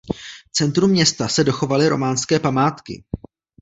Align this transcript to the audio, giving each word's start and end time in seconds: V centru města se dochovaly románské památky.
V 0.45 0.51
centru 0.51 0.87
města 0.87 1.27
se 1.27 1.43
dochovaly 1.43 1.87
románské 1.89 2.39
památky. 2.39 3.03